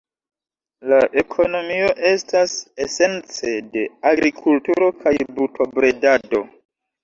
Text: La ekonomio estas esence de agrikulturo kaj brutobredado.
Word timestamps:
La 0.93 1.01
ekonomio 1.21 1.91
estas 2.13 2.57
esence 2.87 3.53
de 3.77 3.87
agrikulturo 4.15 4.93
kaj 5.07 5.17
brutobredado. 5.33 6.45